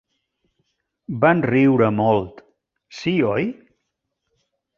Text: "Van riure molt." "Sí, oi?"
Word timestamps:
"Van 1.25 1.43
riure 1.49 1.89
molt." 1.99 2.41
"Sí, 3.01 3.15
oi?" 3.35 3.47